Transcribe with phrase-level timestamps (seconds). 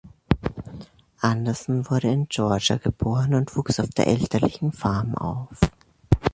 [1.21, 5.59] Anderson wurde in Georgia geboren und wuchs auf der elterlichen Farm auf.